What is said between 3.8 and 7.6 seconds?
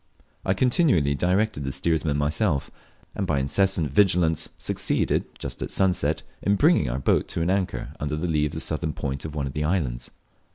vigilance succeeded, just at sunset, in bringing our boat to an